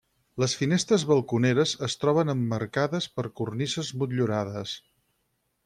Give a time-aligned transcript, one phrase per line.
[0.43, 4.77] Les finestres balconeres es troben emmarcades per cornises motllurades.